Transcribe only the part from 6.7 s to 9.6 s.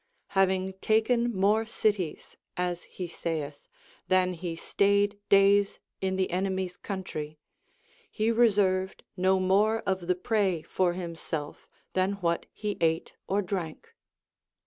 country, he reserved no